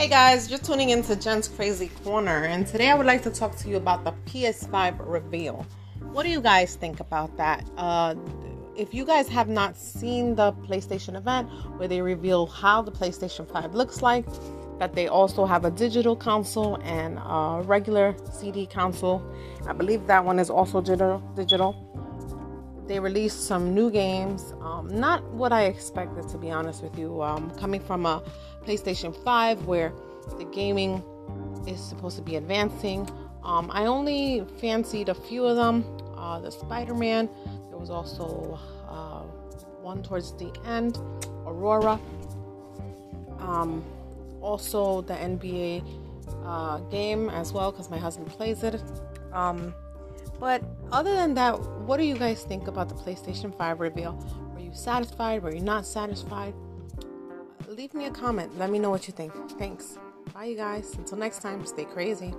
[0.00, 3.54] Hey guys, you're tuning into Jen's Crazy Corner, and today I would like to talk
[3.56, 5.66] to you about the PS5 reveal.
[6.00, 7.68] What do you guys think about that?
[7.76, 8.14] Uh,
[8.74, 13.46] if you guys have not seen the PlayStation event where they reveal how the PlayStation
[13.46, 14.24] 5 looks like,
[14.78, 19.22] that they also have a digital console and a regular CD console.
[19.66, 21.89] I believe that one is also digital.
[22.90, 24.52] They released some new games.
[24.62, 27.22] Um, not what I expected, to be honest with you.
[27.22, 28.20] Um, coming from a
[28.66, 29.92] PlayStation 5 where
[30.38, 31.00] the gaming
[31.68, 33.08] is supposed to be advancing.
[33.44, 35.84] Um, I only fancied a few of them.
[36.16, 37.28] Uh, the Spider Man.
[37.68, 38.58] There was also
[38.88, 39.20] uh,
[39.82, 40.98] one towards the end,
[41.46, 41.96] Aurora.
[43.38, 43.84] Um,
[44.40, 45.84] also, the NBA
[46.44, 48.82] uh, game as well, because my husband plays it.
[50.40, 54.14] But other than that, what do you guys think about the PlayStation 5 reveal?
[54.54, 55.42] Were you satisfied?
[55.42, 56.54] Were you not satisfied?
[57.68, 58.58] Leave me a comment.
[58.58, 59.32] Let me know what you think.
[59.58, 59.98] Thanks.
[60.34, 60.94] Bye, you guys.
[60.94, 62.34] Until next time, stay crazy.